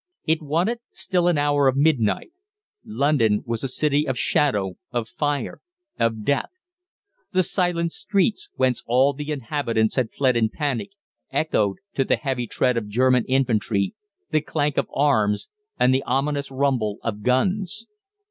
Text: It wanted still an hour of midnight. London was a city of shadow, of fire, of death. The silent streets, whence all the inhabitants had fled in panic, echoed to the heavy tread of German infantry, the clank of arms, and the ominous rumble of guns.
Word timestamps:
It 0.25 0.41
wanted 0.41 0.79
still 0.91 1.27
an 1.27 1.37
hour 1.37 1.67
of 1.67 1.75
midnight. 1.77 2.31
London 2.83 3.43
was 3.45 3.63
a 3.63 3.67
city 3.67 4.07
of 4.07 4.17
shadow, 4.17 4.73
of 4.91 5.07
fire, 5.07 5.61
of 5.99 6.25
death. 6.25 6.49
The 7.33 7.43
silent 7.43 7.91
streets, 7.91 8.49
whence 8.55 8.81
all 8.87 9.13
the 9.13 9.29
inhabitants 9.31 9.97
had 9.97 10.11
fled 10.11 10.35
in 10.35 10.49
panic, 10.49 10.89
echoed 11.29 11.77
to 11.93 12.03
the 12.03 12.15
heavy 12.15 12.47
tread 12.47 12.77
of 12.77 12.87
German 12.87 13.25
infantry, 13.27 13.93
the 14.31 14.41
clank 14.41 14.75
of 14.77 14.87
arms, 14.91 15.49
and 15.79 15.93
the 15.93 16.01
ominous 16.01 16.49
rumble 16.49 16.97
of 17.03 17.21
guns. 17.21 17.85